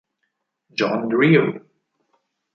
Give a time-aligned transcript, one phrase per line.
[0.73, 1.61] John Drew